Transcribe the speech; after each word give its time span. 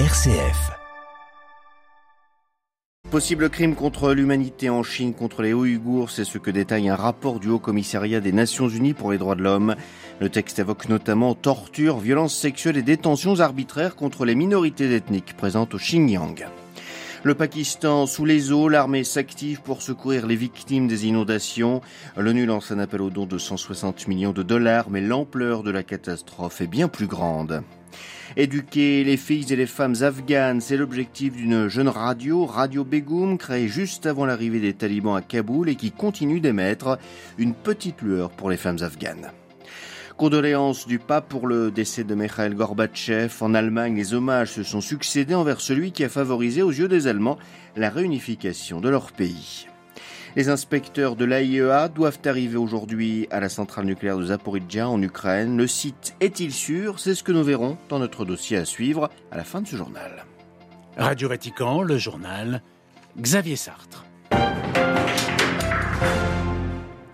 RCF. 0.00 0.72
Possible 3.12 3.48
crime 3.48 3.76
contre 3.76 4.12
l'humanité 4.12 4.68
en 4.68 4.82
Chine 4.82 5.14
contre 5.14 5.40
les 5.40 5.52
Ouïghours, 5.52 6.10
c'est 6.10 6.24
ce 6.24 6.38
que 6.38 6.50
détaille 6.50 6.88
un 6.88 6.96
rapport 6.96 7.38
du 7.38 7.48
Haut 7.48 7.60
Commissariat 7.60 8.18
des 8.18 8.32
Nations 8.32 8.68
Unies 8.68 8.92
pour 8.92 9.12
les 9.12 9.18
droits 9.18 9.36
de 9.36 9.44
l'homme. 9.44 9.76
Le 10.18 10.28
texte 10.30 10.58
évoque 10.58 10.88
notamment 10.88 11.36
torture, 11.36 11.98
violences 11.98 12.34
sexuelles 12.34 12.78
et 12.78 12.82
détentions 12.82 13.38
arbitraires 13.38 13.94
contre 13.94 14.24
les 14.24 14.34
minorités 14.34 14.92
ethniques 14.92 15.36
présentes 15.36 15.74
au 15.74 15.78
Xinjiang. 15.78 16.44
Le 17.24 17.34
Pakistan 17.34 18.04
sous 18.04 18.26
les 18.26 18.52
eaux, 18.52 18.68
l'armée 18.68 19.02
s'active 19.02 19.62
pour 19.62 19.80
secourir 19.80 20.26
les 20.26 20.36
victimes 20.36 20.86
des 20.86 21.06
inondations. 21.06 21.80
L'ONU 22.18 22.44
lance 22.44 22.70
un 22.70 22.78
appel 22.78 23.00
au 23.00 23.08
don 23.08 23.24
de 23.24 23.38
160 23.38 24.08
millions 24.08 24.32
de 24.32 24.42
dollars, 24.42 24.90
mais 24.90 25.00
l'ampleur 25.00 25.62
de 25.62 25.70
la 25.70 25.82
catastrophe 25.82 26.60
est 26.60 26.66
bien 26.66 26.86
plus 26.86 27.06
grande. 27.06 27.62
Éduquer 28.36 29.04
les 29.04 29.16
filles 29.16 29.50
et 29.50 29.56
les 29.56 29.64
femmes 29.64 29.94
afghanes, 30.02 30.60
c'est 30.60 30.76
l'objectif 30.76 31.34
d'une 31.34 31.68
jeune 31.68 31.88
radio, 31.88 32.44
Radio 32.44 32.84
Begum, 32.84 33.38
créée 33.38 33.68
juste 33.68 34.04
avant 34.04 34.26
l'arrivée 34.26 34.60
des 34.60 34.74
talibans 34.74 35.16
à 35.16 35.22
Kaboul 35.22 35.70
et 35.70 35.76
qui 35.76 35.92
continue 35.92 36.40
d'émettre 36.40 36.98
une 37.38 37.54
petite 37.54 38.02
lueur 38.02 38.32
pour 38.32 38.50
les 38.50 38.58
femmes 38.58 38.82
afghanes. 38.82 39.30
Condoléances 40.16 40.86
du 40.86 41.00
pape 41.00 41.28
pour 41.28 41.48
le 41.48 41.72
décès 41.72 42.04
de 42.04 42.14
Mikhail 42.14 42.54
Gorbatchev. 42.54 43.34
En 43.40 43.52
Allemagne, 43.52 43.96
les 43.96 44.14
hommages 44.14 44.52
se 44.52 44.62
sont 44.62 44.80
succédés 44.80 45.34
envers 45.34 45.60
celui 45.60 45.90
qui 45.90 46.04
a 46.04 46.08
favorisé 46.08 46.62
aux 46.62 46.70
yeux 46.70 46.86
des 46.86 47.08
Allemands 47.08 47.36
la 47.74 47.90
réunification 47.90 48.80
de 48.80 48.88
leur 48.88 49.10
pays. 49.10 49.66
Les 50.36 50.48
inspecteurs 50.48 51.16
de 51.16 51.24
l'AIEA 51.24 51.88
doivent 51.88 52.20
arriver 52.26 52.56
aujourd'hui 52.56 53.26
à 53.32 53.40
la 53.40 53.48
centrale 53.48 53.86
nucléaire 53.86 54.18
de 54.18 54.26
Zaporizhia 54.26 54.88
en 54.88 55.02
Ukraine. 55.02 55.56
Le 55.56 55.66
site 55.66 56.14
est-il 56.20 56.52
sûr? 56.52 57.00
C'est 57.00 57.16
ce 57.16 57.24
que 57.24 57.32
nous 57.32 57.42
verrons 57.42 57.76
dans 57.88 57.98
notre 57.98 58.24
dossier 58.24 58.56
à 58.56 58.64
suivre 58.64 59.10
à 59.32 59.36
la 59.36 59.44
fin 59.44 59.62
de 59.62 59.66
ce 59.66 59.76
journal. 59.76 60.24
Radio 60.96 61.28
Vatican, 61.28 61.82
le 61.82 61.98
journal 61.98 62.62
Xavier 63.18 63.56
Sartre. 63.56 64.04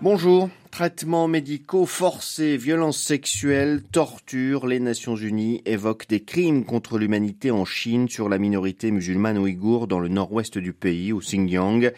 Bonjour. 0.03 0.49
Traitements 0.71 1.27
médicaux 1.27 1.85
forcés, 1.85 2.57
violences 2.57 2.97
sexuelles, 2.97 3.83
torture, 3.91 4.65
les 4.65 4.79
Nations 4.79 5.15
Unies 5.15 5.61
évoquent 5.65 6.07
des 6.07 6.21
crimes 6.21 6.65
contre 6.65 6.97
l'humanité 6.97 7.51
en 7.51 7.65
Chine 7.65 8.09
sur 8.09 8.27
la 8.27 8.39
minorité 8.39 8.89
musulmane 8.89 9.37
ouïghour 9.37 9.85
dans 9.85 9.99
le 9.99 10.07
nord-ouest 10.07 10.57
du 10.57 10.73
pays, 10.73 11.13
au 11.13 11.19
Xinjiang. 11.19 11.91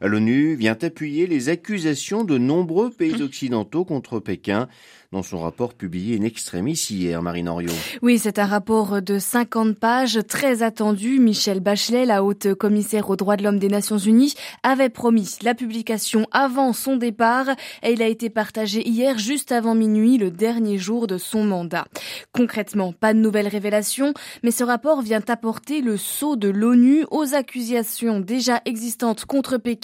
L'ONU 0.00 0.54
vient 0.54 0.76
appuyer 0.80 1.26
les 1.26 1.48
accusations 1.48 2.24
de 2.24 2.38
nombreux 2.38 2.90
pays 2.90 3.22
occidentaux 3.22 3.84
contre 3.84 4.20
Pékin 4.20 4.68
dans 5.14 5.22
son 5.22 5.38
rapport 5.38 5.74
publié 5.74 6.18
in 6.18 6.24
extremis 6.24 6.88
hier, 6.90 7.22
Marine 7.22 7.48
Henriot. 7.48 7.70
Oui, 8.02 8.18
c'est 8.18 8.40
un 8.40 8.46
rapport 8.46 9.00
de 9.00 9.20
50 9.20 9.78
pages 9.78 10.18
très 10.26 10.64
attendu. 10.64 11.20
Michel 11.20 11.60
Bachelet, 11.60 12.04
la 12.04 12.24
haute 12.24 12.52
commissaire 12.54 13.08
aux 13.08 13.14
droits 13.14 13.36
de 13.36 13.44
l'homme 13.44 13.60
des 13.60 13.68
Nations 13.68 13.96
Unies, 13.96 14.34
avait 14.64 14.88
promis 14.88 15.36
la 15.42 15.54
publication 15.54 16.26
avant 16.32 16.72
son 16.72 16.96
départ 16.96 17.46
et 17.84 17.92
il 17.92 18.02
a 18.02 18.08
été 18.08 18.28
partagé 18.28 18.86
hier 18.86 19.16
juste 19.16 19.52
avant 19.52 19.76
minuit, 19.76 20.18
le 20.18 20.32
dernier 20.32 20.78
jour 20.78 21.06
de 21.06 21.16
son 21.16 21.44
mandat. 21.44 21.86
Concrètement, 22.32 22.92
pas 22.92 23.14
de 23.14 23.20
nouvelles 23.20 23.46
révélations, 23.46 24.14
mais 24.42 24.50
ce 24.50 24.64
rapport 24.64 25.00
vient 25.00 25.22
apporter 25.28 25.80
le 25.80 25.96
sceau 25.96 26.34
de 26.34 26.48
l'ONU 26.48 27.04
aux 27.12 27.34
accusations 27.34 28.18
déjà 28.18 28.60
existantes 28.64 29.26
contre 29.26 29.58
Pékin, 29.58 29.83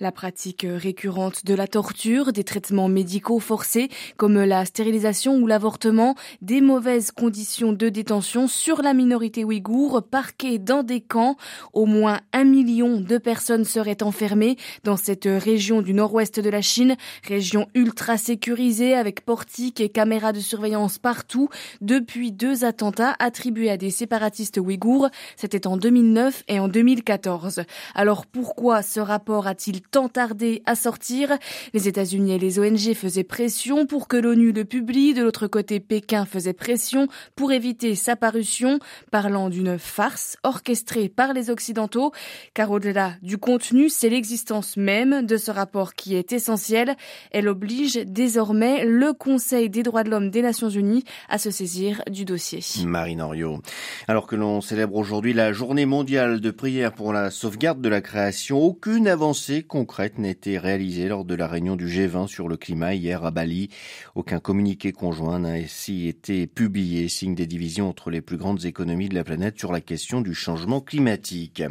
la 0.00 0.12
pratique 0.12 0.66
récurrente 0.68 1.44
de 1.44 1.54
la 1.54 1.66
torture, 1.66 2.32
des 2.32 2.44
traitements 2.44 2.88
médicaux 2.88 3.40
forcés 3.40 3.88
comme 4.16 4.40
la 4.42 4.64
stérilisation 4.64 5.36
ou 5.36 5.46
l'avortement, 5.46 6.14
des 6.40 6.60
mauvaises 6.60 7.10
conditions 7.10 7.72
de 7.72 7.88
détention 7.88 8.46
sur 8.46 8.82
la 8.82 8.94
minorité 8.94 9.44
ouïghour, 9.44 10.02
parquée 10.08 10.58
dans 10.58 10.82
des 10.82 11.00
camps. 11.00 11.36
Au 11.72 11.86
moins 11.86 12.20
un 12.32 12.44
million 12.44 13.00
de 13.00 13.18
personnes 13.18 13.64
seraient 13.64 14.02
enfermées 14.02 14.56
dans 14.84 14.96
cette 14.96 15.26
région 15.26 15.82
du 15.82 15.94
nord-ouest 15.94 16.38
de 16.38 16.50
la 16.50 16.62
Chine, 16.62 16.96
région 17.26 17.66
ultra 17.74 18.16
sécurisée 18.18 18.94
avec 18.94 19.24
portiques 19.24 19.80
et 19.80 19.88
caméras 19.88 20.32
de 20.32 20.40
surveillance 20.40 20.98
partout 20.98 21.48
depuis 21.80 22.32
deux 22.32 22.64
attentats 22.64 23.14
attribués 23.18 23.70
à 23.70 23.76
des 23.76 23.90
séparatistes 23.90 24.58
ouïghours. 24.58 25.08
C'était 25.36 25.66
en 25.66 25.76
2009 25.76 26.44
et 26.48 26.60
en 26.60 26.68
2014. 26.68 27.62
Alors 27.94 28.26
pourquoi 28.26 28.82
ce 28.82 29.00
rapport 29.00 29.31
a-t-il 29.40 29.80
tant 29.80 30.08
tardé 30.08 30.62
à 30.66 30.74
sortir? 30.74 31.36
Les 31.74 31.88
États-Unis 31.88 32.32
et 32.32 32.38
les 32.38 32.58
ONG 32.58 32.94
faisaient 32.94 33.24
pression 33.24 33.86
pour 33.86 34.08
que 34.08 34.16
l'ONU 34.16 34.52
le 34.52 34.64
publie. 34.64 35.14
De 35.14 35.22
l'autre 35.22 35.46
côté, 35.46 35.80
Pékin 35.80 36.24
faisait 36.24 36.52
pression 36.52 37.08
pour 37.34 37.52
éviter 37.52 37.94
sa 37.94 38.16
parution, 38.16 38.78
parlant 39.10 39.48
d'une 39.48 39.78
farce 39.78 40.36
orchestrée 40.42 41.08
par 41.08 41.32
les 41.32 41.50
Occidentaux. 41.50 42.12
Car 42.54 42.70
au-delà 42.70 43.14
du 43.22 43.38
contenu, 43.38 43.88
c'est 43.88 44.08
l'existence 44.08 44.76
même 44.76 45.24
de 45.24 45.36
ce 45.36 45.50
rapport 45.50 45.94
qui 45.94 46.14
est 46.14 46.32
essentielle. 46.32 46.96
Elle 47.30 47.48
oblige 47.48 47.94
désormais 47.94 48.84
le 48.84 49.12
Conseil 49.12 49.70
des 49.70 49.82
droits 49.82 50.04
de 50.04 50.10
l'homme 50.10 50.30
des 50.30 50.42
Nations 50.42 50.68
Unies 50.68 51.04
à 51.28 51.38
se 51.38 51.50
saisir 51.50 52.02
du 52.10 52.24
dossier. 52.24 52.60
Marine 52.84 53.22
Henriot. 53.22 53.60
Alors 54.08 54.26
que 54.26 54.36
l'on 54.36 54.60
célèbre 54.60 54.96
aujourd'hui 54.96 55.32
la 55.32 55.52
journée 55.52 55.86
mondiale 55.86 56.40
de 56.40 56.50
prière 56.50 56.92
pour 56.92 57.12
la 57.12 57.30
sauvegarde 57.30 57.80
de 57.80 57.88
la 57.88 58.00
création, 58.00 58.58
aucune 58.60 59.08
avancée 59.22 59.62
concrète 59.62 60.18
n'a 60.18 60.30
été 60.30 60.58
réalisée 60.58 61.06
lors 61.06 61.24
de 61.24 61.36
la 61.36 61.46
réunion 61.46 61.76
du 61.76 61.86
G20 61.86 62.26
sur 62.26 62.48
le 62.48 62.56
climat 62.56 62.92
hier 62.92 63.24
à 63.24 63.30
Bali. 63.30 63.68
Aucun 64.16 64.40
communiqué 64.40 64.90
conjoint 64.90 65.38
n'a 65.38 65.50
ainsi 65.50 66.08
été 66.08 66.48
publié, 66.48 67.08
signe 67.08 67.36
des 67.36 67.46
divisions 67.46 67.88
entre 67.88 68.10
les 68.10 68.20
plus 68.20 68.36
grandes 68.36 68.64
économies 68.64 69.08
de 69.08 69.14
la 69.14 69.22
planète 69.22 69.60
sur 69.60 69.70
la 69.70 69.80
question 69.80 70.22
du 70.22 70.34
changement 70.34 70.80
climatique. 70.80 71.62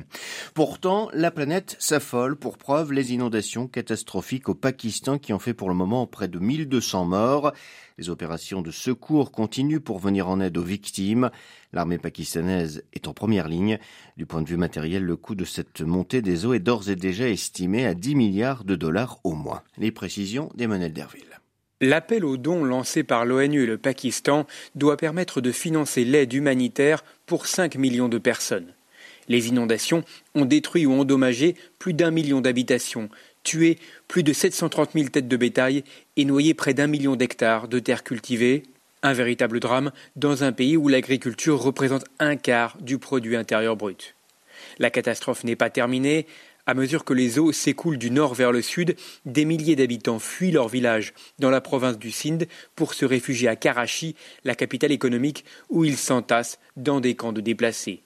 Pourtant, 0.54 1.10
la 1.14 1.30
planète 1.30 1.76
s'affole 1.78 2.38
pour 2.38 2.58
preuve 2.58 2.94
les 2.94 3.12
inondations 3.12 3.68
catastrophiques 3.68 4.48
au 4.48 4.56
Pakistan 4.56 5.18
qui 5.18 5.34
ont 5.34 5.40
fait 5.40 5.54
pour 5.54 5.68
le 5.68 5.76
moment 5.76 6.08
près 6.08 6.30
de 6.30 6.40
1200 6.40 7.04
morts. 7.04 7.52
Les 7.98 8.10
opérations 8.10 8.62
de 8.62 8.72
secours 8.72 9.32
continuent 9.32 9.82
pour 9.82 10.00
venir 10.00 10.30
en 10.30 10.40
aide 10.40 10.58
aux 10.58 10.64
victimes. 10.64 11.30
L'armée 11.74 11.98
pakistanaise 11.98 12.84
est 12.94 13.08
en 13.08 13.14
première 13.14 13.48
ligne. 13.48 13.78
Du 14.18 14.26
point 14.26 14.42
de 14.42 14.50
vue 14.50 14.58
matériel, 14.58 15.04
le 15.04 15.16
coût 15.16 15.36
de 15.36 15.46
cette 15.46 15.82
montée 15.82 16.22
des 16.22 16.46
eaux 16.46 16.54
est 16.54 16.60
d'ores 16.60 16.90
et 16.90 16.96
déjà 16.96 17.30
estimé 17.30 17.41
à 17.86 17.94
10 17.94 18.16
milliards 18.16 18.64
de 18.64 18.76
dollars 18.76 19.20
au 19.24 19.34
moins. 19.34 19.64
Les 19.78 19.92
précisions 19.92 20.50
d'Emmanuel 20.56 20.94
Derville. 20.94 21.40
L'appel 21.80 22.24
aux 22.24 22.38
dons 22.38 22.64
lancé 22.64 23.04
par 23.04 23.26
l'ONU 23.26 23.64
et 23.64 23.66
le 23.66 23.78
Pakistan 23.78 24.46
doit 24.76 24.98
permettre 24.98 25.42
de 25.42 25.52
financer 25.52 26.06
l'aide 26.06 26.32
humanitaire 26.32 27.04
pour 27.26 27.48
5 27.48 27.76
millions 27.76 28.10
de 28.10 28.20
personnes. 28.20 28.74
Les 29.28 29.48
inondations 29.48 30.04
ont 30.36 30.46
détruit 30.46 30.86
ou 30.86 30.94
endommagé 30.94 31.56
plus 31.80 31.94
d'un 31.94 32.12
million 32.12 32.42
d'habitations, 32.42 33.10
tué 33.44 33.80
plus 34.08 34.22
de 34.24 34.34
730 34.34 34.92
000 34.94 35.10
têtes 35.10 35.28
de 35.28 35.38
bétail 35.38 35.84
et 36.18 36.26
noyé 36.26 36.54
près 36.54 36.76
d'un 36.76 36.88
million 36.88 37.16
d'hectares 37.16 37.68
de 37.68 37.80
terres 37.80 38.04
cultivées. 38.04 38.64
Un 39.02 39.14
véritable 39.14 39.60
drame 39.60 39.92
dans 40.16 40.44
un 40.44 40.52
pays 40.52 40.78
où 40.78 40.88
l'agriculture 40.88 41.60
représente 41.60 42.06
un 42.20 42.36
quart 42.36 42.78
du 42.82 43.00
produit 43.00 43.36
intérieur 43.36 43.76
brut. 43.76 44.16
La 44.78 44.90
catastrophe 44.90 45.44
n'est 45.44 45.56
pas 45.56 45.70
terminée. 45.70 46.28
À 46.68 46.74
mesure 46.74 47.04
que 47.04 47.14
les 47.14 47.40
eaux 47.40 47.52
s'écoulent 47.52 47.98
du 47.98 48.12
nord 48.12 48.36
vers 48.36 48.52
le 48.52 48.62
sud, 48.62 48.96
des 49.26 49.46
milliers 49.46 49.76
d'habitants 49.76 50.20
fuient 50.20 50.52
leur 50.52 50.68
village 50.68 51.14
dans 51.40 51.50
la 51.50 51.62
province 51.62 51.98
du 51.98 52.12
Sindh 52.12 52.48
pour 52.76 52.94
se 52.94 53.06
réfugier 53.06 53.48
à 53.48 53.56
Karachi, 53.56 54.16
la 54.44 54.56
capitale 54.56 54.92
économique, 54.92 55.44
où 55.70 55.86
ils 55.86 55.98
s'entassent 55.98 56.60
dans 56.78 57.00
des 57.00 57.16
camps 57.16 57.34
de 57.34 57.42
déplacés. 57.42 58.04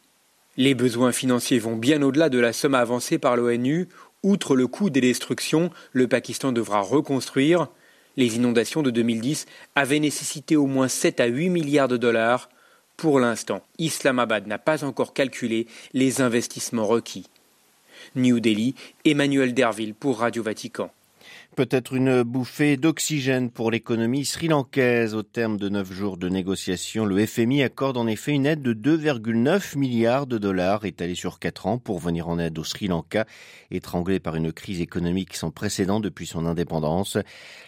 Les 0.57 0.73
besoins 0.73 1.11
financiers 1.11 1.59
vont 1.59 1.75
bien 1.75 2.01
au-delà 2.01 2.29
de 2.29 2.39
la 2.39 2.53
somme 2.53 2.75
avancée 2.75 3.17
par 3.17 3.35
l'ONU. 3.35 3.89
Outre 4.23 4.55
le 4.55 4.67
coût 4.67 4.89
des 4.89 5.01
destructions, 5.01 5.69
le 5.91 6.07
Pakistan 6.07 6.53
devra 6.53 6.79
reconstruire. 6.79 7.67
Les 8.15 8.37
inondations 8.37 8.81
de 8.81 8.89
2010 8.89 9.47
avaient 9.75 9.99
nécessité 9.99 10.55
au 10.55 10.65
moins 10.65 10.87
7 10.87 11.19
à 11.19 11.25
8 11.25 11.49
milliards 11.49 11.89
de 11.89 11.97
dollars. 11.97 12.49
Pour 12.95 13.19
l'instant, 13.19 13.61
Islamabad 13.77 14.47
n'a 14.47 14.57
pas 14.57 14.85
encore 14.85 15.13
calculé 15.13 15.67
les 15.93 16.21
investissements 16.21 16.85
requis. 16.85 17.27
New 18.15 18.39
Delhi, 18.39 18.75
Emmanuel 19.03 19.53
Derville 19.53 19.93
pour 19.93 20.19
Radio 20.19 20.43
Vatican. 20.43 20.89
Peut-être 21.55 21.93
une 21.93 22.23
bouffée 22.23 22.75
d'oxygène 22.75 23.49
pour 23.49 23.71
l'économie 23.71 24.25
sri-lankaise. 24.25 25.15
Au 25.15 25.23
terme 25.23 25.57
de 25.57 25.69
neuf 25.69 25.91
jours 25.91 26.17
de 26.17 26.27
négociations, 26.27 27.05
le 27.05 27.25
FMI 27.25 27.63
accorde 27.63 27.95
en 27.95 28.07
effet 28.07 28.33
une 28.33 28.45
aide 28.45 28.61
de 28.61 28.73
2,9 28.73 29.77
milliards 29.77 30.27
de 30.27 30.37
dollars 30.37 30.83
étalée 30.83 31.15
sur 31.15 31.39
quatre 31.39 31.67
ans 31.67 31.77
pour 31.77 31.99
venir 31.99 32.27
en 32.27 32.39
aide 32.39 32.59
au 32.59 32.65
Sri 32.65 32.87
Lanka, 32.87 33.25
étranglé 33.71 34.19
par 34.19 34.35
une 34.35 34.51
crise 34.51 34.81
économique 34.81 35.33
sans 35.33 35.51
précédent 35.51 36.01
depuis 36.01 36.27
son 36.27 36.45
indépendance. 36.45 37.17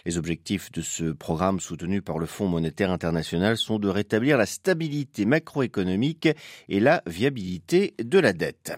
Les 0.04 0.18
objectifs 0.18 0.70
de 0.70 0.82
ce 0.82 1.04
programme 1.12 1.58
soutenu 1.58 2.02
par 2.02 2.18
le 2.18 2.26
Fonds 2.26 2.48
monétaire 2.48 2.90
international 2.90 3.56
sont 3.56 3.78
de 3.78 3.88
rétablir 3.88 4.36
la 4.36 4.46
stabilité 4.46 5.24
macroéconomique 5.24 6.28
et 6.68 6.80
la 6.80 7.02
viabilité 7.06 7.94
de 7.98 8.18
la 8.18 8.34
dette. 8.34 8.74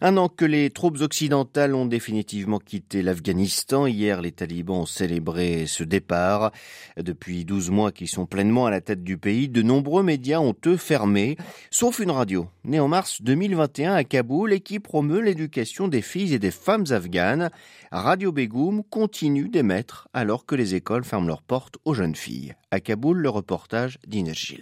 Un 0.00 0.16
an 0.16 0.28
que 0.28 0.44
les 0.44 0.70
troupes 0.70 1.00
occidentales 1.00 1.74
ont 1.74 1.86
définitivement 1.86 2.58
quitté 2.58 3.02
l'Afghanistan. 3.02 3.86
Hier, 3.86 4.20
les 4.20 4.30
talibans 4.30 4.82
ont 4.82 4.86
célébré 4.86 5.64
ce 5.66 5.82
départ. 5.82 6.52
Depuis 6.96 7.44
12 7.44 7.70
mois 7.70 7.90
qu'ils 7.90 8.08
sont 8.08 8.26
pleinement 8.26 8.66
à 8.66 8.70
la 8.70 8.80
tête 8.80 9.02
du 9.02 9.18
pays, 9.18 9.48
de 9.48 9.62
nombreux 9.62 10.02
médias 10.02 10.38
ont 10.38 10.54
eux 10.66 10.76
fermé, 10.76 11.36
sauf 11.70 11.98
une 11.98 12.12
radio. 12.12 12.48
Née 12.64 12.80
en 12.80 12.88
mars 12.88 13.22
2021 13.22 13.94
à 13.94 14.04
Kaboul 14.04 14.52
et 14.52 14.60
qui 14.60 14.78
promeut 14.78 15.20
l'éducation 15.20 15.88
des 15.88 16.02
filles 16.02 16.34
et 16.34 16.38
des 16.38 16.52
femmes 16.52 16.84
afghanes, 16.90 17.50
Radio 17.90 18.30
Begoum 18.30 18.84
continue 18.84 19.48
d'émettre 19.48 20.08
alors 20.12 20.46
que 20.46 20.54
les 20.54 20.74
écoles 20.74 21.04
ferment 21.04 21.26
leurs 21.26 21.42
portes 21.42 21.78
aux 21.84 21.94
jeunes 21.94 22.16
filles. 22.16 22.54
À 22.70 22.80
Kaboul, 22.80 23.18
le 23.18 23.30
reportage 23.30 23.98
d'Inès. 24.06 24.54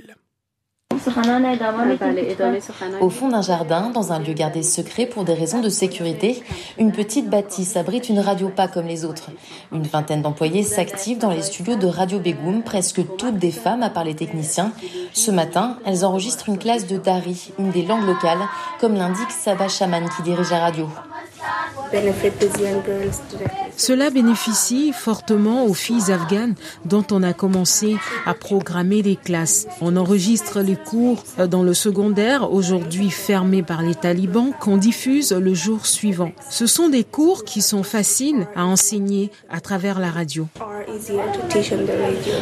Au 3.01 3.11
fond 3.11 3.29
d'un 3.29 3.43
jardin, 3.43 3.91
dans 3.91 4.13
un 4.13 4.19
lieu 4.19 4.33
gardé 4.33 4.63
secret 4.63 5.07
pour 5.07 5.25
des 5.25 5.35
raisons 5.35 5.61
de 5.61 5.69
sécurité, 5.69 6.43
une 6.79 6.93
petite 6.93 7.29
bâtisse 7.29 7.77
abrite 7.77 8.09
une 8.09 8.21
radio 8.21 8.49
pas 8.49 8.69
comme 8.69 8.87
les 8.87 9.05
autres. 9.05 9.31
Une 9.73 9.83
vingtaine 9.83 10.23
d'employés 10.23 10.63
s'activent 10.63 11.19
dans 11.19 11.31
les 11.31 11.43
studios 11.43 11.77
de 11.77 11.87
Radio 11.87 12.19
Begoum, 12.19 12.63
presque 12.63 13.03
toutes 13.17 13.39
des 13.39 13.51
femmes 13.51 13.83
à 13.83 13.91
part 13.91 14.05
les 14.05 14.15
techniciens. 14.15 14.73
Ce 15.13 15.31
matin, 15.31 15.79
elles 15.85 16.05
enregistrent 16.05 16.49
une 16.49 16.59
classe 16.59 16.87
de 16.87 16.97
Dari, 16.97 17.53
une 17.59 17.71
des 17.71 17.83
langues 17.83 18.07
locales, 18.07 18.49
comme 18.81 18.95
l'indique 18.95 19.31
Saba 19.31 19.69
Shaman 19.69 20.09
qui 20.17 20.23
dirige 20.23 20.51
la 20.51 20.61
radio. 20.61 20.89
Cela 23.77 24.11
bénéficie 24.11 24.93
fortement 24.93 25.65
aux 25.67 25.75
filles 25.75 26.11
afghanes 26.11 26.55
dont 26.85 27.05
on 27.11 27.23
a 27.23 27.33
commencé 27.33 27.97
à 28.25 28.35
programmer 28.35 29.03
les 29.03 29.17
classes. 29.17 29.67
On 29.81 29.97
enregistre 29.97 30.61
les 30.61 30.77
cours 30.77 31.23
dans 31.51 31.63
le 31.63 31.75
secondaire, 31.75 32.53
aujourd'hui 32.53 33.11
fermés 33.11 33.63
par 33.63 33.83
les 33.83 33.95
talibans, 33.95 34.53
qu'on 34.59 34.77
diffuse 34.79 35.33
le 35.33 35.55
jour 35.55 35.87
suivant. 35.87 36.33
Ce 36.51 36.67
sont 36.67 36.89
des 36.89 37.05
cours 37.05 37.45
qui 37.45 37.63
sont 37.63 37.83
faciles 37.83 38.47
à 38.57 38.65
enseigner 38.65 39.31
à 39.51 39.61
travers 39.61 40.01
la 40.01 40.11
radio. 40.11 40.49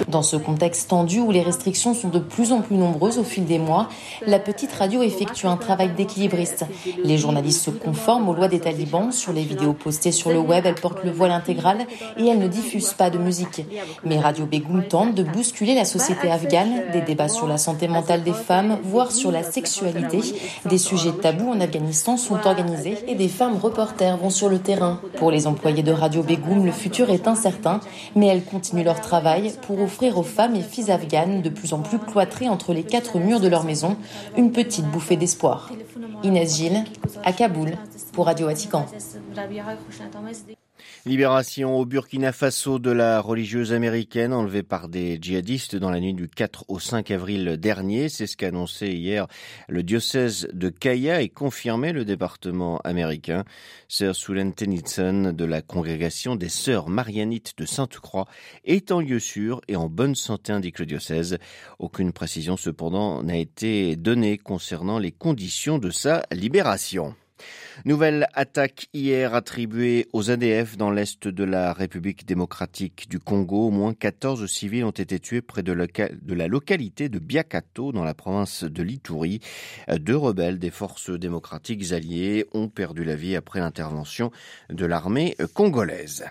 Dans 0.09 0.23
ce 0.23 0.37
contexte 0.37 0.91
tendu 0.91 1.21
où 1.21 1.31
les 1.31 1.41
restrictions 1.41 1.95
sont 1.95 2.09
de 2.09 2.19
plus 2.19 2.53
en 2.53 2.61
plus 2.61 2.77
nombreuses 2.77 3.19
au 3.19 3.25
fil 3.25 3.47
des 3.47 3.59
mois, 3.59 3.89
la 4.27 4.39
petite 4.39 4.73
radio 4.73 5.03
effectue 5.03 5.47
un 5.47 5.57
travail 5.57 5.91
d'équilibriste. 5.95 6.67
Les 7.03 7.17
journalistes 7.17 7.65
se 7.65 7.71
conforment 7.71 8.29
aux 8.29 8.35
lois 8.35 8.49
des 8.49 8.61
talibans. 8.61 9.13
Sur 9.13 9.33
les 9.33 9.43
vidéos 9.43 9.73
postées 9.73 10.13
sur 10.13 10.31
le 10.31 10.39
web, 10.39 10.67
elles 10.67 10.75
portent 10.75 11.05
le 11.05 11.11
voile 11.11 11.31
intégral 11.31 11.87
et 12.19 12.27
elles 12.27 12.39
ne 12.39 12.49
diffusent 12.49 12.93
pas 12.93 13.09
de 13.09 13.19
musique. 13.19 13.65
Mais 14.05 14.19
Radio 14.19 14.45
Begoum 14.45 14.85
tente 14.85 15.15
de 15.15 15.23
bousculer 15.23 15.75
la 15.75 15.87
société 15.87 16.31
afghane, 16.31 16.83
des 16.93 17.01
débats 17.01 17.29
sur 17.29 17.47
la 17.47 17.57
santé 17.57 17.89
mentale 17.89 18.25
des 18.25 18.33
femmes, 18.33 18.79
voire 18.83 19.11
sur 19.11 19.33
la 19.33 19.43
sexualité. 19.43 20.21
Des 20.67 20.79
sujets 20.79 21.13
tabous 21.13 21.51
en 21.51 21.61
Afghanistan 21.61 22.17
sont 22.17 22.47
organisés 22.47 22.99
et 23.09 23.15
des 23.15 23.29
femmes 23.29 23.57
reporters 23.57 24.19
vont 24.19 24.31
sur 24.31 24.51
le 24.51 24.59
terrain. 24.59 25.01
Pour 25.17 25.31
les 25.31 25.47
employés 25.47 25.83
de 25.83 25.93
Radio 25.93 26.23
Begoum, 26.23 26.67
le 26.67 26.73
futur 26.73 27.11
est 27.11 27.27
incertain, 27.27 27.81
mais 28.15 28.34
elles 28.35 28.45
continuent 28.45 28.85
leur 28.85 29.01
travail 29.01 29.53
pour 29.63 29.81
offrir 29.81 30.19
aux 30.19 30.25
femmes 30.25 30.57
et 30.57 30.63
filles 30.63 30.91
afghanes 30.91 31.41
de 31.41 31.49
plus 31.49 31.73
en 31.73 31.79
plus 31.79 31.99
cloîtrées 31.99 32.49
entre 32.49 32.75
les 32.75 32.83
quatre 32.83 33.19
murs 33.19 33.41
de 33.41 33.49
leur 33.49 33.65
maison 33.65 33.97
une 34.37 34.51
petite 34.51 34.87
bouffée 34.87 35.17
d'espoir. 35.17 35.71
Inès 36.25 36.57
Gilles, 36.57 36.85
à 37.25 37.33
Kaboul, 37.33 37.77
pour 38.13 38.27
Radio 38.27 38.47
Vatican. 38.47 38.87
Libération 41.07 41.77
au 41.77 41.85
Burkina 41.85 42.33
Faso 42.33 42.79
de 42.79 42.91
la 42.91 43.21
religieuse 43.21 43.75
américaine 43.75 44.33
enlevée 44.33 44.63
par 44.63 44.89
des 44.89 45.19
djihadistes 45.21 45.77
dans 45.77 45.91
la 45.91 46.01
nuit 46.01 46.15
du 46.15 46.31
4 46.31 46.65
au 46.69 46.79
5 46.79 47.11
avril 47.11 47.59
dernier. 47.59 48.09
C'est 48.09 48.27
ce 48.27 48.39
qu'a 48.39 48.49
annoncé 48.49 48.89
hier 48.89 49.27
le 49.69 49.83
diocèse 49.83 50.49
de 50.55 50.71
Kaya 50.71 51.21
et 51.21 51.29
confirmé 51.29 51.93
le 51.93 52.07
département 52.07 52.79
américain. 52.85 53.45
Sœur 53.87 54.17
Sulen 54.17 54.55
Tennyson 54.55 55.35
de 55.37 55.45
la 55.45 55.61
congrégation 55.61 56.37
des 56.37 56.49
Sœurs 56.49 56.89
Marianites 56.89 57.53
de 57.59 57.67
Sainte-Croix 57.67 58.25
est 58.65 58.91
en 58.91 59.01
lieu 59.01 59.19
sûr 59.19 59.61
et 59.69 59.77
en 59.77 59.91
bonne 59.91 60.15
santé, 60.15 60.53
indique 60.53 60.79
le 60.79 60.87
diocèse. 60.87 61.37
Aucune 61.79 62.15
précision 62.15 62.57
cependant 62.57 63.23
n'a 63.23 63.37
été 63.37 63.95
donnée 63.97 64.39
concernant 64.39 64.99
les 64.99 65.13
conditions 65.13 65.77
de 65.77 65.91
sa 65.91 66.23
libération. 66.33 67.15
Nouvelle 67.85 68.29
attaque 68.35 68.87
hier 68.95 69.35
attribuée 69.35 70.09
aux 70.13 70.31
ADF 70.31 70.77
dans 70.77 70.91
l'est 70.91 71.27
de 71.27 71.45
la 71.45 71.73
République 71.73 72.25
démocratique 72.25 73.09
du 73.09 73.19
Congo. 73.19 73.67
Au 73.67 73.71
moins 73.71 73.95
14 73.95 74.47
civils 74.47 74.85
ont 74.85 74.91
été 74.91 75.19
tués 75.19 75.43
près 75.43 75.63
de, 75.63 75.73
la 75.73 76.49
localité 76.49 77.09
de 77.09 77.19
Biakato 77.19 77.93
dans 77.93 78.05
la 78.05 78.15
province 78.15 78.65
de 78.65 78.83
Lituri. 78.83 79.41
Deux 79.89 80.17
rebelles 80.17 80.59
des 80.59 80.71
forces 80.71 81.11
démocratiques 81.11 81.93
alliées 81.93 82.47
ont 82.55 82.69
perdu 82.69 83.05
la 83.05 83.17
vie 83.17 83.37
après 83.37 83.61
l'intervention 83.61 84.31
de 84.71 84.87
l'armée 84.87 85.37
congolaise. 85.53 86.25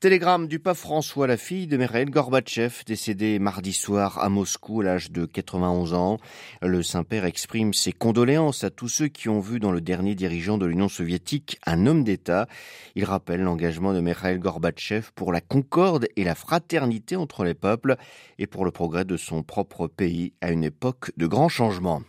Télégramme 0.00 0.48
du 0.48 0.58
pape 0.58 0.78
François, 0.78 1.26
la 1.26 1.36
fille 1.36 1.66
de 1.66 1.76
Mikhail 1.76 2.06
Gorbatchev, 2.06 2.84
décédée 2.86 3.38
mardi 3.38 3.74
soir 3.74 4.18
à 4.18 4.30
Moscou 4.30 4.80
à 4.80 4.84
l'âge 4.84 5.10
de 5.10 5.26
91 5.26 5.92
ans. 5.92 6.16
Le 6.62 6.82
Saint-Père 6.82 7.26
exprime 7.26 7.74
ses 7.74 7.92
condoléances 7.92 8.64
à 8.64 8.70
tous 8.70 8.88
ceux 8.88 9.08
qui 9.08 9.28
ont 9.28 9.40
vu 9.40 9.60
dans 9.60 9.72
le 9.72 9.82
dernier 9.82 10.14
dirigeant 10.14 10.56
de 10.56 10.64
l'Union 10.64 10.88
soviétique 10.88 11.58
un 11.66 11.84
homme 11.84 12.02
d'État. 12.02 12.48
Il 12.94 13.04
rappelle 13.04 13.42
l'engagement 13.42 13.92
de 13.92 14.00
Mikhail 14.00 14.38
Gorbatchev 14.38 15.10
pour 15.14 15.34
la 15.34 15.42
concorde 15.42 16.06
et 16.16 16.24
la 16.24 16.34
fraternité 16.34 17.16
entre 17.16 17.44
les 17.44 17.52
peuples 17.52 17.96
et 18.38 18.46
pour 18.46 18.64
le 18.64 18.70
progrès 18.70 19.04
de 19.04 19.18
son 19.18 19.42
propre 19.42 19.86
pays 19.86 20.32
à 20.40 20.50
une 20.50 20.64
époque 20.64 21.12
de 21.18 21.26
grands 21.26 21.50
changements. 21.50 22.00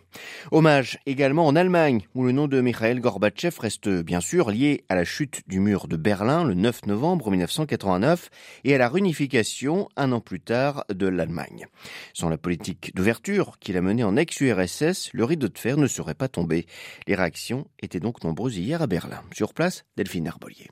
Hommage 0.51 0.99
également 1.05 1.47
en 1.47 1.55
Allemagne, 1.55 2.01
où 2.15 2.25
le 2.25 2.31
nom 2.31 2.47
de 2.47 2.59
Mikhail 2.59 2.99
Gorbatchev 2.99 3.57
reste 3.59 3.87
bien 3.89 4.19
sûr 4.19 4.51
lié 4.51 4.83
à 4.89 4.95
la 4.95 5.05
chute 5.05 5.41
du 5.47 5.59
mur 5.59 5.87
de 5.87 5.95
Berlin 5.95 6.43
le 6.43 6.53
9 6.53 6.87
novembre 6.87 7.31
1989 7.85 8.29
et 8.63 8.75
à 8.75 8.77
la 8.77 8.89
réunification 8.89 9.89
un 9.95 10.11
an 10.11 10.21
plus 10.21 10.39
tard 10.39 10.85
de 10.93 11.07
l'Allemagne. 11.07 11.67
Sans 12.13 12.29
la 12.29 12.37
politique 12.37 12.95
d'ouverture 12.95 13.57
qu'il 13.59 13.77
a 13.77 13.81
menée 13.81 14.03
en 14.03 14.15
ex-URSS, 14.15 15.11
le 15.13 15.23
rideau 15.23 15.47
de 15.47 15.57
fer 15.57 15.77
ne 15.77 15.87
serait 15.87 16.15
pas 16.15 16.27
tombé. 16.27 16.65
Les 17.07 17.15
réactions 17.15 17.67
étaient 17.81 17.99
donc 17.99 18.23
nombreuses 18.23 18.57
hier 18.57 18.81
à 18.81 18.87
Berlin. 18.87 19.21
Sur 19.33 19.53
place, 19.53 19.83
Delphine 19.97 20.27
Herbolier. 20.27 20.69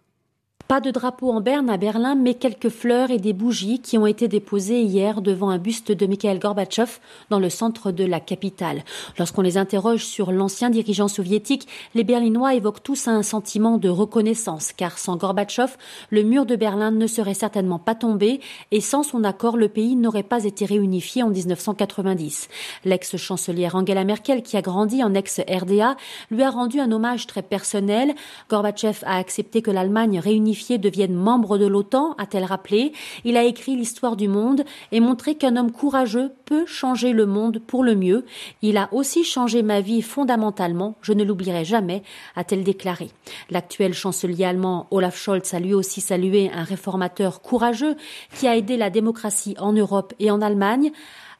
Pas 0.70 0.82
de 0.82 0.92
drapeau 0.92 1.32
en 1.32 1.42
berne 1.42 1.68
à 1.72 1.78
Berlin, 1.78 2.14
mais 2.14 2.36
quelques 2.36 2.70
fleurs 2.70 3.10
et 3.10 3.18
des 3.18 3.34
bougies 3.34 3.80
qui 3.80 3.98
ont 3.98 4.06
été 4.06 4.28
déposées 4.28 4.84
hier 4.84 5.24
devant 5.24 5.50
un 5.50 5.58
buste 5.58 5.92
de 5.92 6.06
Mikhail 6.06 6.38
Gorbatchev 6.38 7.00
dans 7.32 7.40
le 7.40 7.50
centre 7.50 7.92
de 7.92 8.04
la 8.04 8.20
capitale. 8.20 8.84
Lorsqu'on 9.18 9.42
les 9.42 9.58
interroge 9.58 10.06
sur 10.06 10.32
l'ancien 10.32 10.70
dirigeant 10.70 11.08
soviétique, 11.08 11.68
les 11.96 12.04
Berlinois 12.04 12.54
évoquent 12.54 12.84
tous 12.84 13.08
un 13.08 13.24
sentiment 13.24 13.80
de 13.80 13.90
reconnaissance, 13.90 14.72
car 14.72 15.00
sans 15.00 15.16
Gorbatchev, 15.18 15.74
le 16.12 16.22
mur 16.22 16.46
de 16.46 16.56
Berlin 16.56 16.92
ne 16.92 17.08
serait 17.08 17.34
certainement 17.34 17.80
pas 17.80 17.96
tombé 17.96 18.40
et 18.70 18.80
sans 18.80 19.02
son 19.02 19.24
accord, 19.24 19.58
le 19.58 19.70
pays 19.70 19.96
n'aurait 19.96 20.22
pas 20.22 20.44
été 20.44 20.66
réunifié 20.66 21.24
en 21.24 21.32
1990. 21.32 22.48
L'ex-chancelière 22.86 23.74
Angela 23.74 24.04
Merkel, 24.04 24.44
qui 24.44 24.56
a 24.56 24.62
grandi 24.62 25.04
en 25.04 25.16
ex-RDA, 25.16 25.98
lui 26.30 26.44
a 26.44 26.52
rendu 26.52 26.80
un 26.80 26.92
hommage 26.92 27.26
très 27.26 27.42
personnel. 27.42 28.14
Gorbatchev 28.52 29.00
a 29.08 29.18
accepté 29.18 29.64
que 29.64 29.72
l'Allemagne 29.72 30.20
réunifie 30.20 30.59
devienne 30.78 31.14
membre 31.14 31.58
de 31.58 31.66
l'OTAN, 31.66 32.16
a-t-elle 32.18 32.44
rappelé. 32.44 32.94
Il 33.24 33.38
a 33.38 33.44
écrit 33.44 33.76
l'histoire 33.76 34.16
du 34.16 34.28
monde 34.28 34.64
et 34.92 35.00
montré 35.00 35.36
qu'un 35.36 35.56
homme 35.56 35.72
courageux 35.72 36.32
peut 36.46 36.66
changer 36.66 37.14
le 37.14 37.26
monde 37.26 37.60
pour 37.66 37.84
le 37.84 37.96
mieux. 37.96 38.26
Il 38.62 38.78
a 38.78 38.90
aussi 38.92 39.24
changé 39.24 39.64
ma 39.64 39.82
vie 39.82 40.02
fondamentalement, 40.02 40.96
je 41.02 41.14
ne 41.14 41.24
l'oublierai 41.24 41.66
jamais, 41.66 42.04
a-t-elle 42.36 42.64
déclaré. 42.64 43.10
L'actuel 43.50 43.94
chancelier 43.94 44.46
allemand 44.46 44.88
Olaf 44.92 45.18
Scholz 45.18 45.54
a 45.54 45.60
lui 45.60 45.74
aussi 45.74 46.02
salué 46.02 46.52
un 46.54 46.64
réformateur 46.64 47.42
courageux 47.42 47.96
qui 48.36 48.48
a 48.48 48.56
aidé 48.56 48.78
la 48.78 48.90
démocratie 48.90 49.56
en 49.60 49.74
Europe 49.74 50.14
et 50.20 50.32
en 50.32 50.42
Allemagne. 50.42 50.92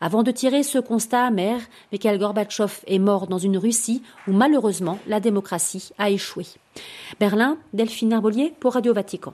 Avant 0.02 0.24
de 0.24 0.32
tirer 0.32 0.64
ce 0.64 0.78
constat 0.78 1.26
amer, 1.26 1.60
Mikhail 1.92 2.18
Gorbatchev 2.18 2.72
est 2.88 3.00
mort 3.00 3.28
dans 3.28 3.38
une 3.38 3.58
Russie 3.58 4.02
où 4.28 4.32
malheureusement 4.32 4.98
la 5.08 5.20
démocratie 5.20 5.90
a 5.98 6.10
échoué. 6.10 6.46
Berlin, 7.20 7.58
Delphine 7.74 8.14
Herbolier 8.14 8.54
pour 8.62 8.76
Radio 8.76 8.94
Vatican. 8.94 9.34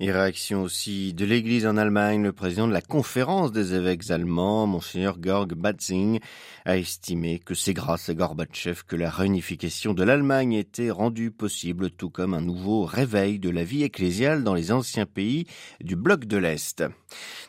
Et 0.00 0.12
réaction 0.12 0.62
aussi 0.62 1.14
de 1.14 1.24
l'Église 1.24 1.66
en 1.66 1.76
Allemagne, 1.76 2.22
le 2.22 2.32
président 2.32 2.66
de 2.66 2.72
la 2.72 2.80
conférence 2.80 3.52
des 3.52 3.74
évêques 3.74 4.10
allemands, 4.10 4.66
Monseigneur 4.66 5.16
Georg 5.22 5.54
Batzing, 5.54 6.20
a 6.64 6.76
estimé 6.76 7.38
que 7.38 7.54
c'est 7.54 7.74
grâce 7.74 8.08
à 8.08 8.14
Gorbatchev 8.14 8.82
que 8.86 8.96
la 8.96 9.10
réunification 9.10 9.94
de 9.94 10.02
l'Allemagne 10.02 10.54
était 10.54 10.90
rendue 10.90 11.30
possible, 11.30 11.90
tout 11.90 12.10
comme 12.10 12.34
un 12.34 12.40
nouveau 12.40 12.84
réveil 12.84 13.38
de 13.38 13.50
la 13.50 13.64
vie 13.64 13.82
ecclésiale 13.82 14.44
dans 14.44 14.54
les 14.54 14.72
anciens 14.72 15.06
pays 15.06 15.46
du 15.80 15.96
bloc 15.96 16.24
de 16.24 16.36
l'Est. 16.36 16.84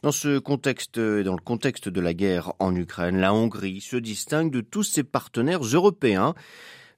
Dans 0.03 0.12
ce 0.12 0.39
contexte, 0.39 1.00
dans 1.00 1.36
le 1.36 1.44
contexte 1.44 1.89
de 1.89 2.01
la 2.01 2.13
guerre 2.13 2.53
en 2.60 2.75
Ukraine, 2.75 3.17
la 3.17 3.34
Hongrie 3.34 3.82
se 3.82 3.98
distingue 3.98 4.51
de 4.51 4.62
tous 4.62 4.84
ses 4.84 5.03
partenaires 5.03 5.63
européens. 5.63 6.36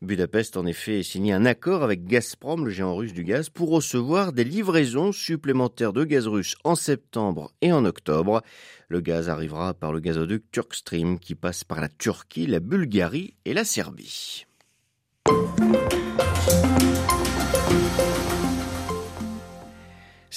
Budapest, 0.02 0.58
en 0.58 0.66
effet, 0.66 1.02
signé 1.02 1.34
un 1.34 1.46
accord 1.46 1.84
avec 1.84 2.06
Gazprom, 2.06 2.66
le 2.66 2.72
géant 2.72 2.96
russe 2.96 3.14
du 3.14 3.24
gaz, 3.24 3.50
pour 3.50 3.70
recevoir 3.70 4.32
des 4.32 4.44
livraisons 4.44 5.12
supplémentaires 5.12 5.94
de 5.94 6.04
gaz 6.04 6.28
russe 6.28 6.56
en 6.64 6.76
septembre 6.76 7.52
et 7.62 7.72
en 7.72 7.84
octobre. 7.84 8.44
Le 8.90 9.02
gaz 9.02 9.28
arrivera 9.28 9.74
par 9.74 9.92
le 9.92 10.00
gazoduc 10.00 10.44
Turkstream 10.52 11.18
qui 11.18 11.34
passe 11.34 11.64
par 11.64 11.82
la 11.82 11.90
Turquie, 11.90 12.46
la 12.46 12.60
Bulgarie 12.60 13.34
et 13.46 13.54
la 13.54 13.64
Serbie. 13.64 14.46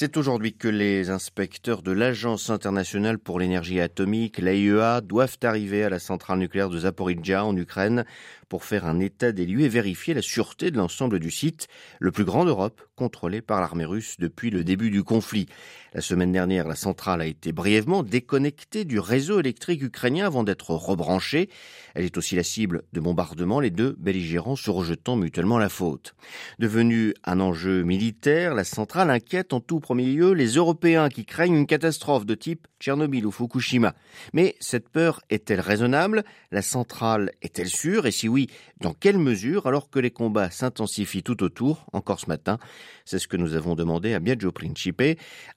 C'est 0.00 0.16
aujourd'hui 0.16 0.54
que 0.54 0.66
les 0.66 1.10
inspecteurs 1.10 1.82
de 1.82 1.92
l'Agence 1.92 2.48
internationale 2.48 3.18
pour 3.18 3.38
l'énergie 3.38 3.82
atomique, 3.82 4.38
l'AIEA, 4.38 5.02
doivent 5.02 5.36
arriver 5.42 5.84
à 5.84 5.90
la 5.90 5.98
centrale 5.98 6.38
nucléaire 6.38 6.70
de 6.70 6.78
Zaporizhia 6.78 7.44
en 7.44 7.54
Ukraine 7.54 8.06
pour 8.48 8.64
faire 8.64 8.86
un 8.86 8.98
état 8.98 9.30
des 9.30 9.44
lieux 9.44 9.60
et 9.60 9.68
vérifier 9.68 10.14
la 10.14 10.22
sûreté 10.22 10.70
de 10.70 10.78
l'ensemble 10.78 11.20
du 11.20 11.30
site, 11.30 11.68
le 11.98 12.12
plus 12.12 12.24
grand 12.24 12.46
d'Europe, 12.46 12.80
contrôlé 13.00 13.40
par 13.40 13.62
l'armée 13.62 13.86
russe 13.86 14.16
depuis 14.18 14.50
le 14.50 14.62
début 14.62 14.90
du 14.90 15.02
conflit. 15.02 15.46
La 15.94 16.02
semaine 16.02 16.32
dernière, 16.32 16.68
la 16.68 16.74
centrale 16.74 17.22
a 17.22 17.26
été 17.26 17.50
brièvement 17.50 18.02
déconnectée 18.02 18.84
du 18.84 18.98
réseau 18.98 19.40
électrique 19.40 19.80
ukrainien 19.80 20.26
avant 20.26 20.44
d'être 20.44 20.74
rebranchée. 20.74 21.48
Elle 21.94 22.04
est 22.04 22.18
aussi 22.18 22.36
la 22.36 22.42
cible 22.42 22.82
de 22.92 23.00
bombardements, 23.00 23.58
les 23.58 23.70
deux 23.70 23.96
belligérants 23.98 24.54
se 24.54 24.70
rejetant 24.70 25.16
mutuellement 25.16 25.56
la 25.56 25.70
faute. 25.70 26.14
Devenue 26.58 27.14
un 27.24 27.40
enjeu 27.40 27.84
militaire, 27.84 28.54
la 28.54 28.64
centrale 28.64 29.08
inquiète 29.08 29.54
en 29.54 29.60
tout 29.60 29.80
premier 29.80 30.04
lieu 30.04 30.34
les 30.34 30.56
Européens 30.56 31.08
qui 31.08 31.24
craignent 31.24 31.56
une 31.56 31.66
catastrophe 31.66 32.26
de 32.26 32.34
type 32.34 32.68
Tchernobyl 32.80 33.24
ou 33.24 33.30
Fukushima. 33.30 33.94
Mais 34.34 34.56
cette 34.60 34.90
peur 34.90 35.22
est-elle 35.30 35.60
raisonnable? 35.60 36.24
La 36.52 36.60
centrale 36.60 37.30
est-elle 37.40 37.68
sûre? 37.68 38.06
Et 38.06 38.12
si 38.12 38.28
oui, 38.28 38.48
dans 38.80 38.92
quelle 38.92 39.18
mesure? 39.18 39.66
Alors 39.66 39.88
que 39.88 39.98
les 39.98 40.10
combats 40.10 40.50
s'intensifient 40.50 41.22
tout 41.22 41.42
autour, 41.42 41.86
encore 41.94 42.20
ce 42.20 42.26
matin 42.26 42.58
C'est 43.04 43.18
ce 43.18 43.28
que 43.28 43.36
nous 43.36 43.54
avons 43.54 43.74
demandé 43.74 44.14
à 44.14 44.20
Biagio 44.20 44.52
Principe, 44.52 45.02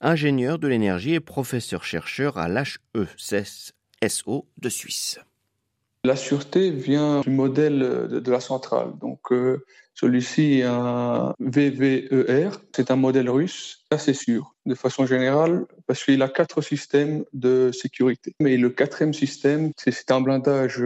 ingénieur 0.00 0.58
de 0.58 0.68
l'énergie 0.68 1.14
et 1.14 1.20
professeur-chercheur 1.20 2.38
à 2.38 2.48
l'HECSO 2.48 4.46
de 4.58 4.68
Suisse. 4.68 5.18
La 6.04 6.16
sûreté 6.16 6.70
vient 6.70 7.20
du 7.20 7.30
modèle 7.30 7.78
de, 7.78 8.30
la 8.30 8.40
centrale. 8.40 8.92
Donc, 9.00 9.32
euh, 9.32 9.64
celui-ci 9.94 10.60
est 10.60 10.64
un 10.64 11.34
VVER, 11.38 12.50
c'est 12.74 12.90
un 12.90 12.96
modèle 12.96 13.30
russe 13.30 13.84
assez 13.90 14.12
sûr, 14.12 14.54
de 14.66 14.74
façon 14.74 15.06
générale, 15.06 15.66
parce 15.86 16.04
qu'il 16.04 16.20
a 16.22 16.28
quatre 16.28 16.60
systèmes 16.62 17.24
de 17.32 17.70
sécurité. 17.72 18.34
Mais 18.40 18.56
le 18.56 18.70
quatrième 18.70 19.14
système, 19.14 19.70
c'est 19.76 20.10
un 20.10 20.20
blindage 20.20 20.82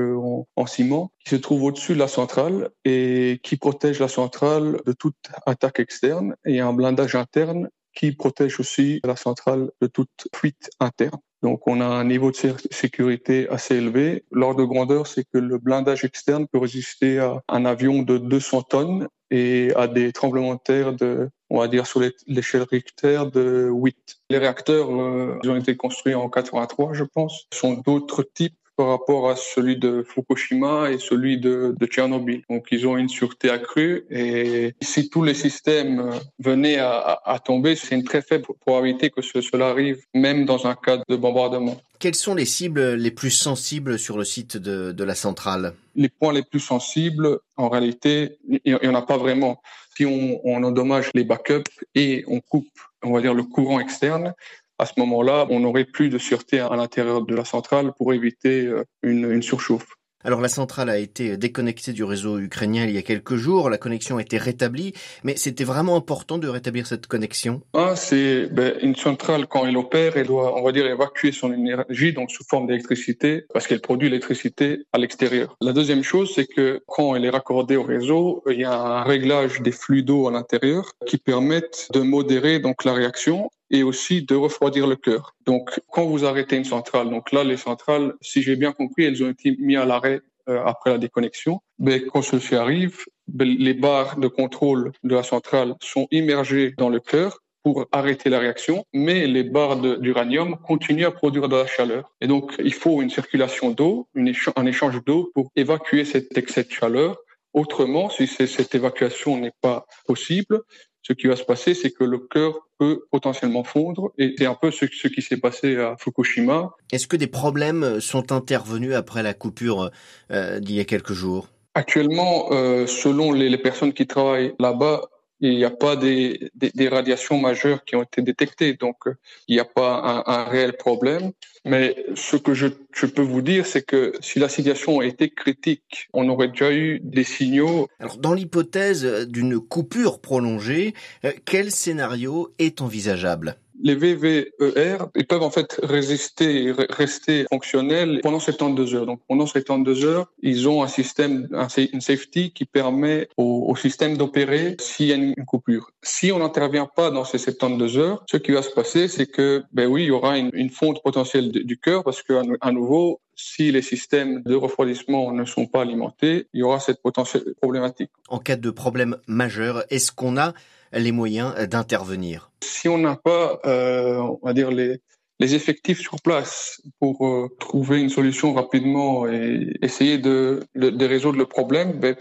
en, 0.57 0.67
ciment 0.67 1.11
qui 1.25 1.31
se 1.31 1.37
trouve 1.37 1.65
au-dessus 1.65 1.95
de 1.95 1.99
la 1.99 2.09
centrale 2.09 2.71
et 2.85 3.41
qui 3.43 3.57
protège 3.57 3.99
la 3.99 4.09
centrale 4.09 4.81
de 4.85 4.93
toute 4.93 5.17
attaque 5.47 5.81
externe 5.81 6.35
et 6.45 6.61
un 6.61 6.75
blindage 6.75 7.15
interne 7.15 7.71
qui 7.95 8.13
protège 8.13 8.61
aussi 8.61 9.01
la 9.03 9.17
centrale 9.17 9.71
de 9.81 9.87
toute 9.87 10.29
fuite 10.35 10.71
interne. 10.79 11.19
Donc 11.43 11.67
on 11.67 11.81
a 11.81 11.87
un 11.87 12.05
niveau 12.05 12.31
de 12.31 12.37
sécurité 12.71 13.49
assez 13.49 13.77
élevé. 13.77 14.25
L'ordre 14.33 14.61
de 14.61 14.65
grandeur, 14.65 15.07
c'est 15.07 15.25
que 15.25 15.39
le 15.39 15.59
blindage 15.59 16.05
externe 16.05 16.47
peut 16.49 16.59
résister 16.59 17.19
à 17.21 17.43
un 17.49 17.65
avion 17.65 18.03
de 18.03 18.19
200 18.19 18.63
tonnes 18.63 19.09
et 19.31 19.73
à 19.77 19.87
des 19.87 20.13
tremblements 20.13 20.55
de 20.55 20.61
terre 20.61 20.93
de, 20.95 21.29
on 21.51 21.59
va 21.59 21.69
dire 21.69 21.87
sur 21.87 22.03
l'échelle 22.27 22.63
Richter 22.63 23.23
de 23.33 23.69
8. 23.71 23.97
Les 24.31 24.39
réacteurs, 24.39 24.91
euh, 24.91 25.39
ils 25.43 25.51
ont 25.51 25.57
été 25.57 25.77
construits 25.77 26.15
en 26.15 26.29
83, 26.29 26.95
je 26.95 27.05
pense, 27.05 27.47
sont 27.53 27.75
d'autres 27.75 28.23
types 28.23 28.57
par 28.79 28.87
rapport 28.87 29.29
à 29.29 29.35
celui 29.35 29.77
de 29.77 30.05
Fukushima 30.05 30.93
et 30.93 30.99
celui 30.99 31.37
de, 31.37 31.75
de, 31.77 31.87
Tchernobyl. 31.87 32.43
Donc 32.49 32.69
ils 32.71 32.87
ont 32.87 32.97
une 32.97 33.09
sûreté 33.09 33.51
accrue 33.51 34.05
et 34.09 34.73
si 34.81 35.11
tous 35.11 35.25
les 35.25 35.35
systèmes 35.35 35.99
euh, 35.99 36.13
venaient 36.39 36.79
à, 36.79 37.21
à, 37.25 37.41
tomber, 37.41 37.75
c'est 37.75 37.97
une 37.97 38.05
très 38.05 38.23
faible 38.23 38.47
probabilité 38.61 39.11
que 39.11 39.21
cela 39.21 39.71
arrive, 39.71 39.99
même 40.15 40.45
dans 40.45 40.69
un 40.69 40.77
cas 40.77 41.03
de 41.09 41.17
bombardement. 41.17 41.77
Quelles 41.99 42.15
sont 42.15 42.37
les 42.37 42.45
cibles 42.45 42.95
les 42.95 43.11
plus 43.11 43.33
sensibles 43.33 43.99
sur 43.99 44.17
le 44.17 44.23
site 44.23 44.57
de, 44.57 44.93
de 44.93 45.05
la 45.05 45.17
centrale? 45.17 45.75
Les 45.97 46.09
points 46.09 46.33
les 46.33 46.45
plus 46.45 46.61
sensibles, 46.61 47.41
en 47.57 47.69
réalité, 47.69 48.39
il 48.65 48.79
n'y 48.81 48.89
en 48.89 48.95
a 48.95 49.03
pas 49.03 49.17
vraiment. 49.17 49.61
Si 49.97 50.07
on, 50.07 50.41
on 50.45 50.63
endommage 50.63 51.11
les 51.15 51.25
backups 51.25 51.69
et 51.97 52.23
on 52.29 52.39
coupe, 52.39 52.69
on 53.03 53.13
va 53.13 53.21
dire, 53.23 53.35
le 53.35 53.43
courant 53.43 53.81
externe, 53.81 54.35
à 54.79 54.87
ce 54.87 54.93
moment-là, 54.99 55.47
on 55.51 55.61
n'aurait 55.61 55.85
plus 55.85 56.09
de 56.09 56.19
sûreté 56.19 56.61
à 56.61 56.75
l'intérieur 56.77 57.23
de 57.23 57.35
la 57.35 57.45
centrale 57.45 57.93
pour 57.97 58.13
éviter 58.13 58.67
euh, 58.67 58.85
une, 59.03 59.31
une 59.31 59.43
surchauffe. 59.43 59.87
Alors 60.25 60.41
la 60.41 60.49
centrale 60.49 60.91
a 60.91 60.99
été 60.99 61.37
déconnectée 61.37 61.93
du 61.93 62.03
réseau 62.03 62.41
ukrainien 62.41 62.85
il 62.85 62.91
y 62.91 62.99
a 62.99 63.03
quelques 63.03 63.37
jours, 63.37 63.71
la 63.71 63.79
connexion 63.79 64.17
a 64.17 64.21
été 64.21 64.37
rétablie, 64.37 64.93
mais 65.23 65.37
c'était 65.37 65.63
vraiment 65.63 65.95
important 65.95 66.39
de 66.39 66.49
rétablir 66.49 66.89
cette 66.89 67.07
connexion? 67.07 67.63
Ah, 67.73 67.95
c'est 67.95 68.47
ben, 68.47 68.75
une 68.83 68.97
centrale 68.97 69.47
quand 69.47 69.65
elle 69.65 69.77
opère, 69.77 70.17
elle 70.17 70.27
doit, 70.27 70.59
on 70.59 70.65
va 70.65 70.73
dire, 70.73 70.87
évacuer 70.87 71.31
son 71.31 71.53
énergie 71.53 72.13
donc 72.13 72.33
sous 72.33 72.43
forme 72.51 72.67
d'électricité 72.67 73.45
parce 73.53 73.69
qu'elle 73.69 73.81
produit 73.81 74.09
l'électricité 74.09 74.81
à 74.93 74.99
l'extérieur. 74.99 75.57
La 75.61 75.73
deuxième 75.73 76.03
chose, 76.03 76.33
c'est 76.35 76.47
que 76.47 76.83
quand 76.89 77.15
elle 77.15 77.25
est 77.25 77.31
raccordée 77.31 77.77
au 77.77 77.85
réseau, 77.85 78.43
il 78.51 78.59
y 78.59 78.65
a 78.65 78.77
un 78.77 79.03
réglage 79.05 79.61
des 79.61 79.73
flux 79.73 80.03
d'eau 80.03 80.27
à 80.27 80.33
l'intérieur 80.33 80.91
qui 81.07 81.19
permettent 81.19 81.89
de 81.93 82.01
modérer 82.01 82.59
donc 82.59 82.85
la 82.85 82.93
réaction 82.93 83.51
et 83.71 83.83
aussi 83.83 84.23
de 84.23 84.35
refroidir 84.35 84.87
le 84.87 84.97
cœur. 84.97 85.35
Donc, 85.47 85.81
quand 85.91 86.07
vous 86.07 86.25
arrêtez 86.25 86.57
une 86.57 86.65
centrale, 86.65 87.11
donc 87.11 87.33
là, 87.33 87.45
les 87.45 87.57
centrales, 87.57 88.15
si 88.21 88.43
j'ai 88.43 88.57
bien 88.57 88.73
compris, 88.73 89.05
elles 89.05 89.23
ont 89.23 89.31
été 89.31 89.57
mises 89.59 89.79
à 89.79 89.85
l'arrêt 89.85 90.21
euh, 90.49 90.63
après 90.65 90.91
la 90.91 90.99
déconnexion. 90.99 91.61
Mais 91.79 92.03
quand 92.07 92.23
ceci 92.23 92.55
arrive, 92.55 93.05
ben, 93.27 93.47
les 93.47 93.75
barres 93.75 94.17
de 94.19 94.29
contrôle 94.29 94.93
de 95.05 95.15
la 95.15 95.23
centrale 95.23 95.75
sont 95.83 96.09
immergées 96.11 96.75
dans 96.79 96.89
le 96.89 97.01
cœur 97.01 97.43
pour 97.63 97.87
arrêter 97.93 98.31
la 98.31 98.39
réaction, 98.39 98.85
mais 98.95 99.27
les 99.27 99.43
barres 99.43 99.77
d'uranium 99.77 100.57
continuent 100.57 101.05
à 101.05 101.11
produire 101.11 101.49
de 101.49 101.57
la 101.57 101.67
chaleur. 101.67 102.11
Et 102.23 102.27
donc, 102.27 102.55
il 102.65 102.73
faut 102.73 103.03
une 103.03 103.11
circulation 103.11 103.71
d'eau, 103.71 104.09
un 104.57 104.67
échange 104.67 105.05
d'eau 105.05 105.31
pour 105.35 105.51
évacuer 105.55 106.07
cet 106.07 106.39
excès 106.39 106.65
de 106.65 106.71
chaleur. 106.71 107.19
Autrement, 107.55 108.11
si 108.11 108.27
cette 108.27 108.75
évacuation 108.75 109.39
n'est 109.39 109.55
pas 109.61 109.87
possible, 110.07 110.63
ce 111.03 111.13
qui 111.13 111.27
va 111.27 111.37
se 111.37 111.45
passer, 111.45 111.75
c'est 111.75 111.91
que 111.91 112.05
le 112.05 112.19
cœur 112.19 112.69
peut 112.79 113.07
potentiellement 113.11 113.65
fondre. 113.65 114.13
Et 114.19 114.35
c'est 114.37 114.47
un 114.47 114.55
peu 114.55 114.71
ce, 114.71 114.85
qui 114.85 115.23
s'est 115.23 115.39
passé 115.39 115.77
à 115.77 115.97
Fukushima. 115.99 116.71
Est-ce 116.93 117.07
que 117.07 117.17
des 117.17 117.27
problèmes 117.27 118.01
sont 118.01 118.33
intervenus 118.33 118.95
après 118.95 119.23
la 119.23 119.33
coupure 119.33 119.91
euh, 120.31 120.61
d'il 120.61 120.77
y 120.77 120.81
a 120.81 120.85
quelques 120.85 121.15
jours? 121.15 121.49
Actuellement, 121.75 122.49
euh, 122.53 122.87
selon 122.87 123.33
les, 123.33 123.49
les, 123.49 123.59
personnes 123.59 123.93
qui 123.93 124.07
travaillent 124.07 124.55
là-bas, 124.59 125.03
il 125.41 125.57
n'y 125.57 125.65
a 125.65 125.71
pas 125.71 125.97
des, 125.97 126.51
des, 126.55 126.89
radiations 126.89 127.39
majeures 127.39 127.85
qui 127.85 127.97
ont 127.97 128.03
été 128.03 128.23
détectées, 128.23 128.75
donc 128.75 129.07
euh, 129.07 129.17
il 129.47 129.55
n'y 129.55 129.61
a 129.61 129.65
pas 129.65 130.25
un, 130.27 130.45
réel 130.45 130.77
problème. 130.77 131.33
Mais 131.65 131.97
ce 132.15 132.37
que 132.37 132.55
je, 132.55 132.69
je 132.93 133.07
peux 133.07 133.23
vous 133.23 133.43
dire, 133.43 133.67
c'est 133.67 133.83
que 133.83 134.13
si 134.21 134.39
la 134.39 134.49
situation 134.49 135.03
était 135.03 135.31
critique, 135.31 136.09
on 136.13 136.29
aurait 136.29 136.49
déjà 136.49 136.73
eu 136.73 137.01
des 137.01 137.25
signaux. 137.25 137.89
Alors, 138.01 138.17
dans 138.17 138.35
l'hypothèse 138.35 139.05
d'une 139.29 139.61
coupure 139.61 140.21
prolongée, 140.21 140.95
euh, 141.25 141.33
quel 141.45 141.71
scénario 141.71 142.53
est 142.59 142.81
envisageable? 142.81 143.57
Les 143.83 143.95
VVER, 143.95 144.99
ils 145.15 145.27
peuvent 145.27 145.43
en 145.43 145.51
fait 145.51 145.81
résister, 145.83 146.73
rester 146.91 147.47
fonctionnels 147.51 148.21
pendant 148.23 148.41
72 148.41 148.95
heures. 148.95 149.07
Donc 149.07 149.21
pendant 149.29 149.47
72 149.47 150.05
heures, 150.05 150.27
ils 150.43 150.69
ont 150.69 150.83
un 150.83 150.89
système, 150.89 151.49
un, 151.53 151.69
une 151.93 152.01
safety 152.01 152.53
qui 152.53 152.65
permet 152.65 153.29
au, 153.37 153.75
système 153.77 154.17
d'opérer 154.17 154.77
s'il 154.81 155.07
y 155.07 155.13
a 155.13 155.17
une, 155.17 155.35
coupure. 155.47 155.93
Si 156.03 156.33
on 156.33 156.41
n'intervient 156.41 156.87
pas 156.87 157.11
dans 157.11 157.25
ces 157.25 157.39
72 157.39 157.99
heures, 157.99 158.25
ce 158.29 158.37
qui 158.37 158.51
va 158.51 158.63
se 158.63 158.71
passer, 158.71 159.07
c'est 159.09 159.27
que, 159.27 159.63
ben 159.73 159.87
oui, 159.87 160.03
il 160.03 160.07
y 160.07 160.11
aura 160.11 160.37
une, 160.37 160.51
une 160.53 160.71
fonte 160.71 161.03
potentielle 161.03 161.51
du 161.51 161.79
cœur 161.79 162.03
parce 162.03 162.23
qu'à 162.23 162.43
à 162.61 162.73
nouveau, 162.73 163.21
si 163.39 163.71
les 163.71 163.83
systèmes 163.83 164.43
de 164.43 164.55
refroidissement 164.57 165.33
ne 165.33 165.45
sont 165.45 165.67
pas 165.67 165.83
alimentés, 165.83 166.49
il 166.53 166.61
y 166.61 166.63
aura 166.65 166.81
cette 166.81 167.01
potentielle 167.01 167.55
problématique. 167.61 168.11
En 168.29 168.39
cas 168.39 168.57
de 168.57 168.71
problème 168.71 169.17
majeur, 169.29 169.85
est-ce 169.91 170.11
qu'on 170.11 170.37
a 170.37 170.55
les 170.93 171.13
moyens 171.13 171.55
d'intervenir 171.69 172.51
Si 172.63 172.89
on 172.89 172.99
n'a 172.99 173.17
pas, 173.17 173.61
euh, 173.67 174.17
on 174.17 174.47
va 174.47 174.53
dire, 174.53 174.71
les, 174.71 175.01
effectifs 175.41 176.01
sur 176.01 176.17
place 176.21 176.83
pour 176.99 177.25
euh, 177.25 177.49
trouver 177.61 178.01
une 178.01 178.09
solution 178.09 178.55
rapidement 178.55 179.29
et 179.29 179.73
essayer 179.83 180.19
de, 180.19 180.61
résoudre 180.75 181.39
le 181.39 181.47
problème, 181.47 181.93
ben, 181.93 182.17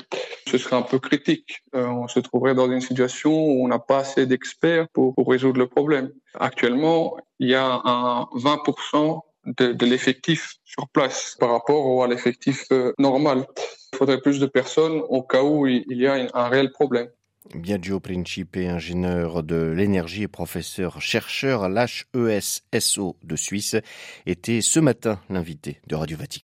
ce 0.47 0.59
serait 0.59 0.75
un 0.75 0.83
peu 0.83 0.99
critique. 0.99 1.63
Euh, 1.73 1.87
on 1.87 2.07
se 2.07 2.19
trouverait 2.19 2.53
dans 2.53 2.71
une 2.71 2.81
situation 2.81 3.31
où 3.31 3.65
on 3.65 3.67
n'a 3.69 3.79
pas 3.79 3.99
assez 3.99 4.27
d'experts 4.27 4.87
pour, 4.93 5.15
résoudre 5.27 5.57
le 5.57 5.67
problème. 5.67 6.11
Actuellement, 6.35 7.17
il 7.39 7.49
y 7.49 7.55
a 7.55 7.81
un 7.85 8.27
20% 8.35 9.21
de, 9.57 9.71
de 9.71 9.85
l'effectif 9.85 10.57
sur 10.63 10.87
place 10.89 11.35
par 11.39 11.51
rapport 11.51 12.03
à 12.03 12.07
l'effectif 12.07 12.65
euh, 12.71 12.93
normal. 12.99 13.47
Il 13.93 13.97
faudrait 13.97 14.21
plus 14.21 14.39
de 14.39 14.45
personnes 14.45 15.01
au 15.09 15.23
cas 15.23 15.41
où 15.41 15.65
il 15.65 15.85
y 15.89 16.05
a 16.05 16.27
un 16.33 16.49
réel 16.49 16.71
problème. 16.71 17.07
Biagio 17.55 17.99
Principe, 17.99 18.57
ingénieur 18.57 19.43
de 19.43 19.55
l'énergie 19.55 20.23
et 20.23 20.27
professeur 20.27 21.01
chercheur 21.01 21.63
à 21.63 21.69
l'HESSO 21.69 23.17
de 23.23 23.35
Suisse, 23.35 23.75
était 24.25 24.61
ce 24.61 24.79
matin 24.79 25.19
l'invité 25.29 25.79
de 25.87 25.95
Radio 25.95 26.17
Vatican. 26.17 26.45